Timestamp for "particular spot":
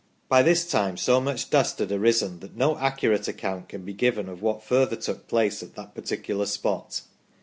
5.93-7.01